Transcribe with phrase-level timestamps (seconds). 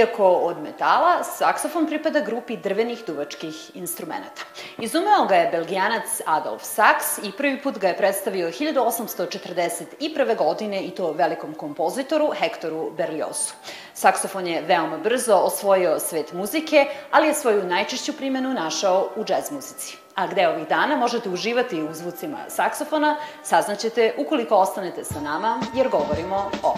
[0.00, 4.46] Iako od metala, saksofon pripada grupi drvenih duvačkih instrumenta.
[4.78, 10.36] Izumeo ga je belgijanac Adolf Sachs i prvi put ga je predstavio 1841.
[10.36, 13.52] godine i to velikom kompozitoru Hektoru Berliozu.
[13.94, 19.50] Saksofon je veoma brzo osvojio svet muzike, ali je svoju najčešću primenu našao u džez
[19.50, 19.96] muzici.
[20.14, 25.88] A gde ovih dana možete uživati u zvucima saksofona, saznaćete ukoliko ostanete sa nama, jer
[25.88, 26.74] govorimo o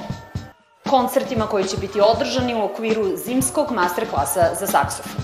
[0.92, 5.22] koncertima koji će biti održani u okviru zimskog masterklasa za saksofon.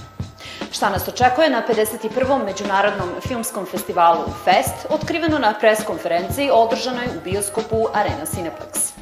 [0.72, 2.44] Šta nas očekuje na 51.
[2.44, 8.97] Međunarodnom filmskom festivalu FEST, otkriveno na pres konferenciji održanoj u bioskopu Arena Cineplex.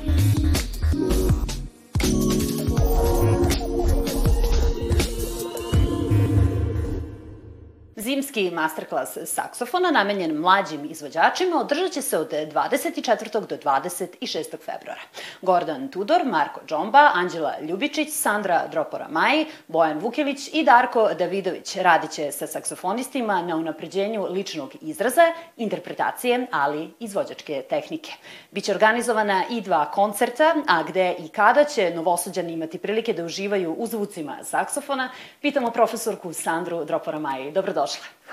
[8.16, 13.46] Zimski masterklas saksofona namenjen mlađim izvođačima održat će se od 24.
[13.46, 14.44] do 26.
[14.50, 15.00] februara.
[15.42, 22.10] Gordon Tudor, Marko Džomba, Anđela Ljubičić, Sandra Dropora Maji, Bojan Vukilić i Darko Davidović radit
[22.10, 28.12] će sa saksofonistima na unapređenju ličnog izraza, interpretacije, ali izvođačke tehnike.
[28.50, 33.74] Biće organizovana i dva koncerta, a gde i kada će novosuđani imati prilike da uživaju
[33.78, 37.52] u zvucima saksofona, pitamo profesorku Sandru Dropora Maji.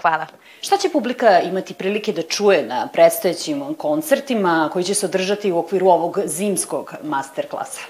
[0.02, 0.28] Hvala.
[0.62, 5.60] Šta će publika imati prilike da čuje na predstojećim koncertima koji će se održati u
[5.60, 7.82] okviru ovog zimskog masterklasa?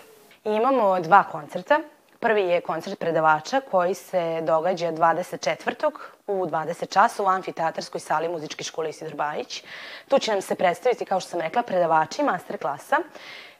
[0.43, 1.79] Imamo dva koncerta.
[2.19, 5.91] Prvi je koncert predavača koji se događa 24.
[6.27, 9.63] u 20 časa u amfiteatarskoj sali muzičke škole Isidor Bajić.
[10.07, 12.97] Tu će nam se predstaviti, kao što sam rekla, predavači masterklasa.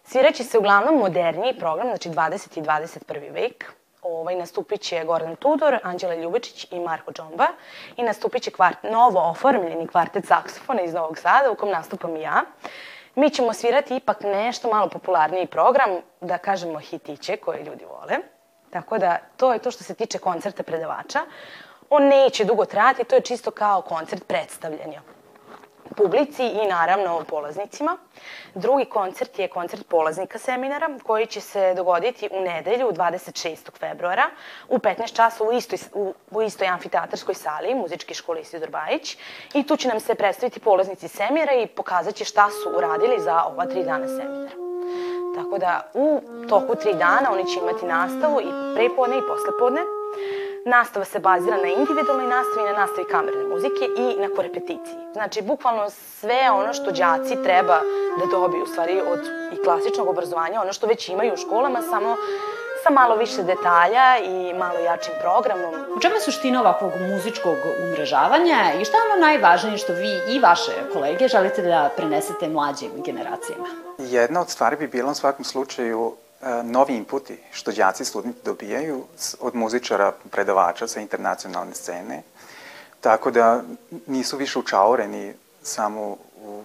[0.04, 2.60] Sviraće se uglavnom moderniji program, znači 20.
[2.60, 3.34] i 21.
[3.34, 7.48] vek ovaj, nastupit će Goran Tudor, Anđela Ljubičić i Marko Džomba
[7.98, 12.22] i nastupit će kvart, novo oformljeni kvartet saksofona iz Novog Sada u kom nastupam i
[12.22, 12.42] ja.
[13.16, 15.90] Mi ćemo svirati ipak nešto malo popularniji program,
[16.22, 18.18] da kažemo hitiće koje ljudi vole.
[18.70, 21.20] Tako da to je to što se tiče koncerta predavača.
[21.90, 25.02] On neće dugo trajati, to je čisto kao koncert predstavljanja
[25.94, 27.98] publici i naravno polaznicima.
[28.56, 33.56] Drugi koncert je koncert polaznika seminara koji će se dogoditi u nedelju 26.
[33.80, 34.24] februara
[34.70, 39.18] u 15 časa u istoj, u, u istoj amfiteatarskoj sali muzičke škole Isidor Bajić
[39.54, 43.44] i tu će nam se predstaviti polaznici seminara i pokazat će šta su uradili za
[43.44, 44.64] ova tri dana seminara.
[45.36, 49.82] Tako da u toku tri dana oni će imati nastavu i prepodne i poslepodne.
[50.66, 54.98] Nastava se bazira na individualnoj nastavi, na nastavi kamerne muzike i na korepeticiji.
[55.14, 57.80] Znači, bukvalno sve ono što đaci treba
[58.20, 59.20] da dobiju, u stvari, od
[59.54, 62.16] i klasičnog obrazovanja, ono što već imaju u školama, samo
[62.84, 65.74] sa malo više detalja i malo jačim programom.
[65.98, 70.40] U čemu je suština ovakvog muzičkog umrežavanja i šta je ono najvažnije što vi i
[70.40, 73.68] vaše kolege želite da prenesete mlađim generacijama?
[73.98, 76.14] Jedna od stvari bi bila u svakom slučaju
[76.64, 79.04] novi inputi što đaci studenti dobijaju
[79.40, 82.24] od muzičara, predavača sa internacionalne scene,
[83.02, 83.62] tako da
[84.08, 86.64] nisu više učaureni samo u,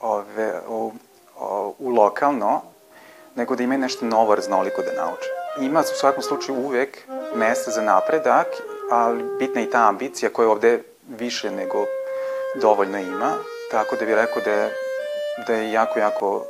[0.00, 0.92] ove, u,
[1.78, 2.62] u lokalno,
[3.34, 5.28] nego da imaju nešto novo raznoliko da nauče.
[5.60, 6.98] Ima u svakom slučaju uvek
[7.34, 8.46] mesta za napredak,
[8.90, 11.84] ali bitna je i ta ambicija koja ovde više nego
[12.60, 13.32] dovoljno ima,
[13.70, 14.74] tako da bih rekao da je,
[15.46, 16.46] da je jako, jako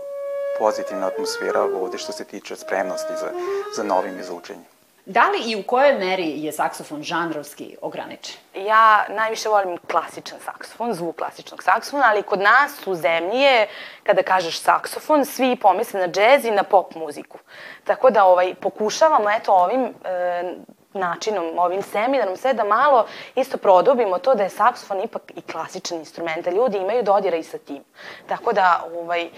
[0.59, 3.31] pozitivna atmosfera ovde što se tiče spremnosti za,
[3.77, 4.65] za novim izučenjem.
[5.09, 8.37] Da li i u kojoj meri je saksofon žanrovski ograničen?
[8.55, 13.69] Ja najviše volim klasičan saksofon, zvuk klasičnog saksofona, ali kod nas u zemlji je,
[14.03, 17.39] kada kažeš saksofon, svi pomisle na džez i na pop muziku.
[17.85, 20.55] Tako da ovaj, pokušavamo eto ovim e,
[20.93, 25.99] načinom, ovim seminarom, sve da malo isto produbimo to da je saksofon ipak i klasičan
[25.99, 27.85] instrument, da ljudi imaju dodira i sa tim.
[28.27, 29.29] Tako da, ovaj,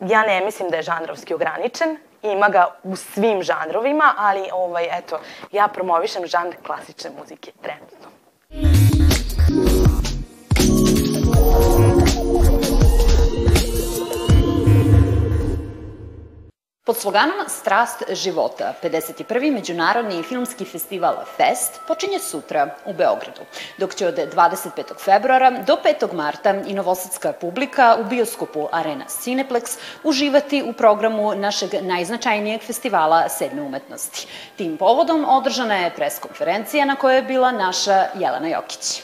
[0.00, 5.20] ja ne mislim da je žanrovski ograničen, ima ga u svim žanrovima, ali ovaj, eto,
[5.52, 8.10] ja promovišem žanr klasične muzike trenutno.
[16.90, 19.52] Pod sloganom Strast života, 51.
[19.52, 23.40] Međunarodni filmski festival Fest počinje sutra u Beogradu,
[23.78, 25.04] dok će od 25.
[25.04, 26.12] februara do 5.
[26.12, 33.62] marta i novosadska publika u bioskopu Arena Cineplex uživati u programu našeg najznačajnijeg festivala sedme
[33.62, 34.26] umetnosti.
[34.56, 39.02] Tim povodom održana je preskonferencija na kojoj je bila naša Jelena Jokić.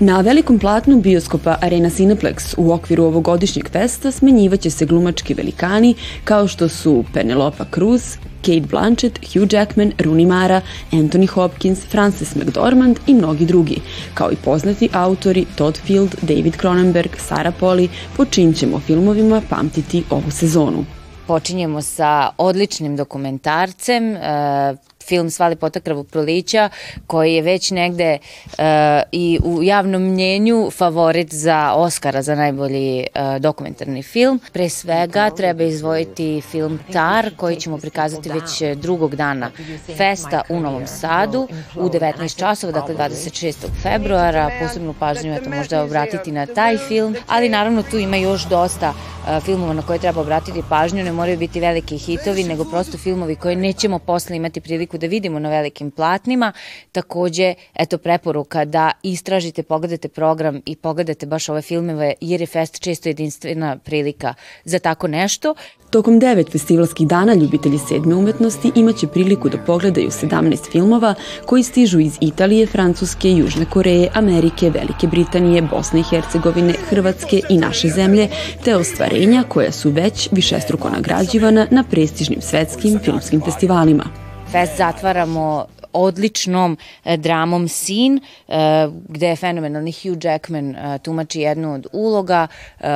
[0.00, 6.48] Na velikom platnu bioskopa Arena Cineplex u okviru ovogodišnjeg festa smenjivaće se glumački velikani kao
[6.48, 10.60] što su Penelope Cruz, Kate Blanchett, Hugh Jackman, Rooney Mara,
[10.92, 13.80] Anthony Hopkins, Frances McDormand i mnogi drugi,
[14.14, 20.04] kao i poznati autori Todd Field, David Cronenberg, Sarah Polly, po čim ćemo filmovima pamtiti
[20.10, 20.84] ovu sezonu.
[21.26, 24.76] počinjemo sa odličnim dokumentarcem, e,
[25.08, 26.68] film Svali potakravu prolića,
[27.06, 28.64] koji je već negde uh,
[29.12, 34.40] i u javnom mnjenju favorit za Oscara za najbolji uh, dokumentarni film.
[34.52, 39.50] Pre svega treba izvojiti film Tar, koji ćemo prikazati već drugog dana
[39.96, 43.54] festa u Novom Sadu u 19 časova, dakle 26.
[43.82, 44.50] februara.
[44.60, 49.44] Posebnu pažnju eto, možda obratiti na taj film, ali naravno tu ima još dosta uh,
[49.44, 53.56] filmova na koje treba obratiti pažnju, ne moraju biti veliki hitovi, nego prosto filmovi koje
[53.56, 56.52] nećemo posle imati priliku da vidimo na velikim platnima.
[56.92, 62.80] Takođe, eto preporuka da istražite, pogledate program i pogledate baš ove filmeve, jer je fest
[62.80, 64.34] često jedinstvena prilika
[64.64, 65.54] za tako nešto.
[65.90, 71.14] Tokom devet festivalskih dana ljubitelji sedme umetnosti imaće priliku da pogledaju 17 filmova
[71.46, 77.58] koji stižu iz Italije, Francuske, Južne Koreje, Amerike, Velike Britanije, Bosne i Hercegovine, Hrvatske i
[77.58, 78.28] naše zemlje,
[78.64, 84.27] te ostvarenja koja su već višestruko nagrađivana na prestižnim svetskim filmskim festivalima.
[84.52, 91.74] Fest zatvaramo odličnom e, dramom Sin, e, gde je fenomenalni Hugh Jackman e, tumači jednu
[91.74, 92.46] od uloga,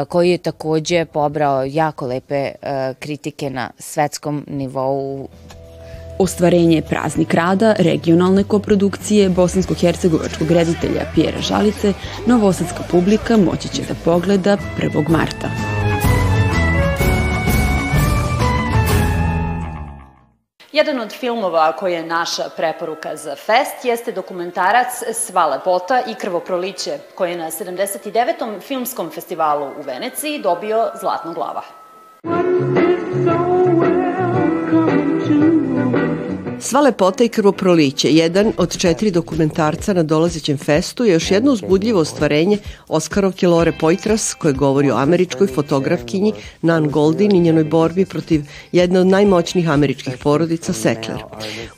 [0.08, 2.52] koji je takođe pobrao jako lepe
[2.98, 5.28] kritike na svetskom nivou
[6.18, 11.92] Ostvarenje Praznik rada, regionalne koprodukcije bosansko-hercegovačkog reditelja Pjera Žalice,
[12.26, 15.08] novosadska publika moći će da pogleda 1.
[15.08, 15.81] marta.
[20.72, 26.98] Jedan od filmova koji je naša preporuka za fest jeste dokumentarac Sva lepota i krvoproliće,
[27.14, 28.60] koji je na 79.
[28.60, 31.62] filmskom festivalu u Veneciji dobio Zlatnu glava.
[36.62, 42.00] Sva lepota i krvoproliće, jedan od četiri dokumentarca na dolazećem festu, je još jedno uzbudljivo
[42.00, 46.32] ostvarenje Oskarovke Lore Poitras, koje govori o američkoj fotografkinji
[46.62, 51.18] Nan Goldin i njenoj borbi protiv jedne od najmoćnijih američkih porodica Sekler.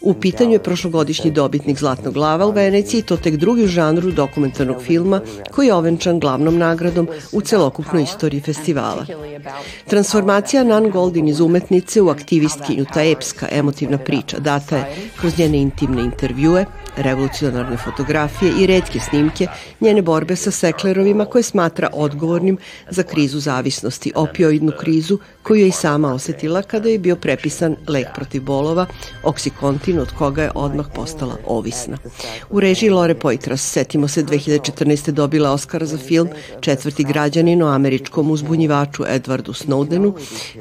[0.00, 4.82] U pitanju je prošlogodišnji dobitnik Zlatnog glava u Veneciji, to tek drugi u žanru dokumentarnog
[4.82, 5.20] filma
[5.50, 9.06] koji je ovenčan glavnom nagradom u celokupnoj istoriji festivala.
[9.86, 15.59] Transformacija Nan Goldin iz umetnice u aktivistkinju, ta epska, emotivna priča, data je kroz njene
[15.59, 16.65] intimne intervjue,
[16.96, 19.46] revolucionarne fotografije i redke snimke
[19.81, 22.58] njene borbe sa seklerovima koje smatra odgovornim
[22.91, 28.06] za krizu zavisnosti, opioidnu krizu koju je i sama osetila kada je bio prepisan lek
[28.14, 28.87] protiv bolova,
[29.23, 31.99] oksikontin od koga je odmah postala ovisna.
[32.50, 35.11] U režiji Lore Poitras, setimo se 2014.
[35.11, 36.29] dobila Oscara za film
[36.61, 40.12] Četvrti građanin o američkom uzbunjivaču Edwardu Snowdenu.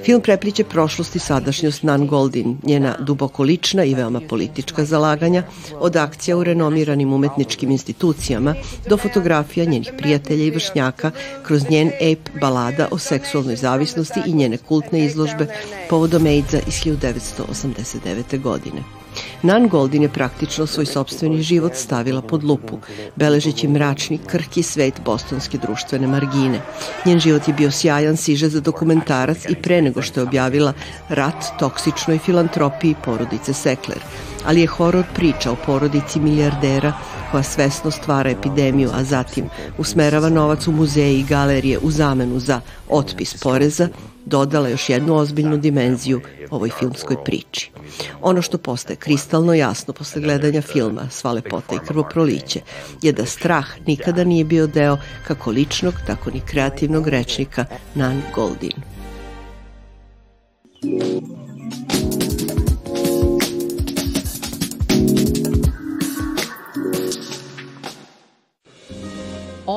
[0.03, 5.43] Film prepliče prošlost i sadašnjost Nan Goldin, njena duboko lična i veoma politička zalaganja
[5.79, 8.55] od akcija u renomiranim umetničkim institucijama
[8.89, 11.11] do fotografija njenih prijatelja i vršnjaka
[11.43, 15.47] kroz njen ape balada o seksualnoj zavisnosti i njene kultne izložbe
[15.89, 18.41] povodom AIDS-a iz 1989.
[18.41, 19.02] godine.
[19.41, 22.79] Nan Goldin je praktično svoj sobstveni život stavila pod lupu,
[23.15, 26.61] beležeći mračni, krhki svet bostonske društvene margine.
[27.05, 30.73] Njen život je bio sjajan siže za dokumentarac i pre nego što je objavila
[31.09, 33.99] rat toksičnoj filantropiji porodice Sekler,
[34.45, 36.93] ali je horor priča o porodici milijardera
[37.31, 39.45] koja svesno stvara epidemiju, a zatim
[39.77, 43.89] usmerava novac u muzeje i galerije u zamenu za otpis poreza,
[44.25, 47.71] dodala još jednu ozbiljnu dimenziju ovoj filmskoj priči.
[48.21, 52.59] Ono što postaje kristalno jasno posle gledanja filma Sva lepota i krvoproliće
[53.01, 57.65] je da strah nikada nije bio deo kako ličnog, tako ni kreativnog rečnika
[57.95, 58.92] Nan Goldin.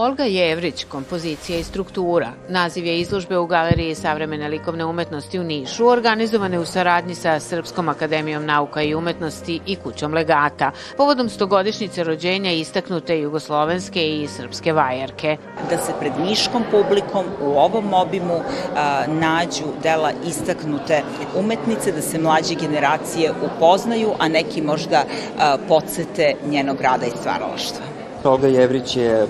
[0.07, 2.29] Olga Jevrić, kompozicija i struktura.
[2.49, 7.89] Naziv je izložbe u Galeriji savremene likovne umetnosti u Nišu, organizovane u saradnji sa Srpskom
[7.89, 15.37] akademijom nauka i umetnosti i kućom legata, povodom stogodišnjice rođenja istaknute jugoslovenske i srpske vajarke.
[15.71, 18.41] Da se pred niškom publikom u ovom obimu
[18.77, 21.03] a, nađu dela istaknute
[21.37, 25.05] umetnice, da se mlađe generacije upoznaju, a neki možda
[25.39, 27.85] a, podsete njenog rada i stvaralaštva.
[28.25, 29.27] Olga Jevrić je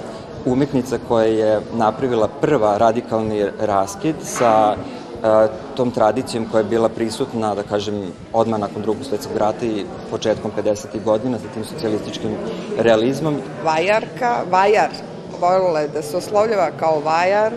[0.46, 7.54] umetnica koja je napravila prva radikalni raskid sa e, tom tradicijom koja je bila prisutna,
[7.54, 11.02] da kažem, odmah nakon drugog svetskog rata i početkom 50.
[11.04, 12.30] godina, sa tim socijalističkim
[12.78, 13.36] realizmom.
[13.64, 14.90] Vajarka, vajar,
[15.40, 17.52] volila je da se oslovljava kao vajar,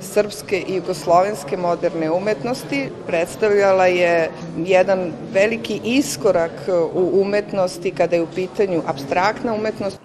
[0.00, 2.90] srpske i jugoslovenske moderne umetnosti.
[3.06, 10.00] Predstavljala je jedan veliki iskorak u umetnosti kada je u pitanju abstraktna umetnost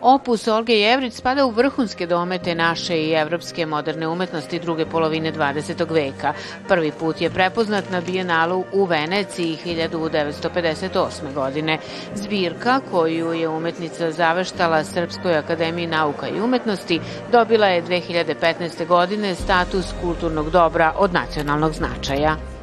[0.00, 5.90] Opus Olge Jevrić spada u vrhunske domete naše i evropske moderne umetnosti druge polovine 20.
[5.90, 6.32] veka.
[6.68, 11.34] Prvi put je prepoznat na Bijenalu u Veneciji 1958.
[11.34, 11.78] godine.
[12.14, 17.00] Zbirka koju je umetnica zaveštala Srpskoj akademiji nauka i umetnosti
[17.32, 18.86] dobila je 2015.
[18.86, 22.57] godine status kulturnog dobra od nacionalnog značaja.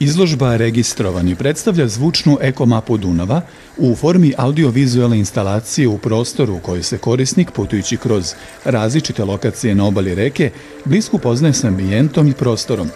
[0.00, 3.40] Izložba Registrovani predstavlja zvučnu ekomapu Dunava
[3.76, 9.86] u formi audiovizualne instalacije u prostoru u kojoj se korisnik, putujući kroz različite lokacije na
[9.86, 10.50] obali reke,
[10.84, 12.88] blisko poznaje sa ambijentom i prostorom.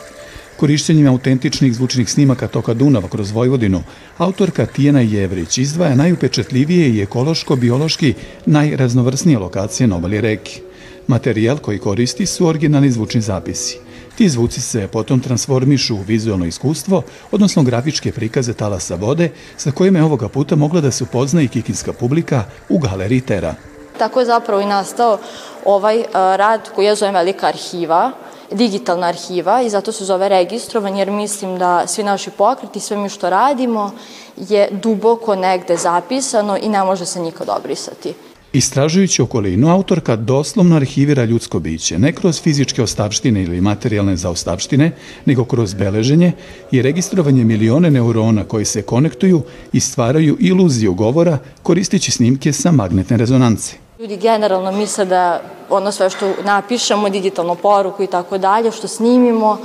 [0.56, 3.82] Korišćenjem autentičnih zvučnih snimaka toka Dunava kroz Vojvodinu,
[4.18, 8.14] autorka Tijena Jevrić izdvaja najupečatljivije i ekološko-biološki
[8.47, 10.61] najraznovrsnije lokacije na obali reke.
[11.06, 13.78] Materijal koji koristi su originalni zvučni zapisi–
[14.23, 19.99] Ti zvuci se potom transformišu u vizualno iskustvo, odnosno grafičke prikaze talasa vode, sa kojima
[19.99, 23.55] je ovoga puta mogla da se upozna i kikinska publika u galeriji Tera.
[23.99, 25.19] Tako je zapravo i nastao
[25.64, 28.12] ovaj uh, rad koji ja zovem Velika arhiva,
[28.52, 33.09] digitalna arhiva i zato se zove registrovan jer mislim da svi naši pokreti, sve mi
[33.09, 33.91] što radimo
[34.37, 38.14] je duboko negde zapisano i ne može se nikad obrisati.
[38.52, 44.90] Istražujući okolinu, autorka doslovno arhivira ljudsko biće, ne kroz fizičke ostavštine ili materijalne zaostavštine,
[45.25, 46.32] nego kroz beleženje
[46.71, 49.42] i registrovanje milione neurona koji se konektuju
[49.73, 53.76] i stvaraju iluziju govora koristeći snimke sa magnetne rezonance.
[53.99, 59.59] Ljudi generalno misle da ono sve što napišemo, digitalnu poruku i tako dalje, što snimimo,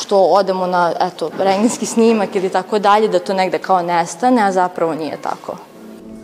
[0.00, 4.52] što odemo na eto, rengenski snimak ili tako dalje, da to negde kao nestane, a
[4.52, 5.56] zapravo nije tako.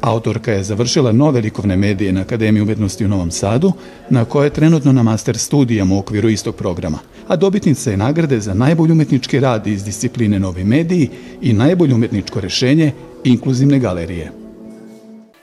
[0.01, 3.73] Autorka je završila nove likovne medije na Akademiji umetnosti u Novom Sadu,
[4.11, 8.41] na koje je trenutno na master studijama u okviru istog programa, a dobitnica je nagrade
[8.41, 12.93] za najbolji umetnički rad iz discipline Novi mediji i najbolje umetničko rešenje
[13.25, 14.33] inkluzivne galerije.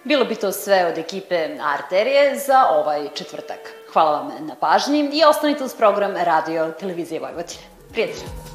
[0.04, 1.36] Bilo bi to sve od ekipe
[1.76, 3.60] Arterije za ovaj četvrtak.
[3.94, 7.62] Hvala vam na pažnji i ostanite uz program Radio Televizije Vojvodine.
[7.92, 8.55] Prijatelj!